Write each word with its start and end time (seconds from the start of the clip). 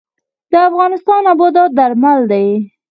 د 0.51 0.53
افغانستان 0.69 1.19
نباتات 1.29 1.69
درمل 1.77 2.19
دي 2.31 2.45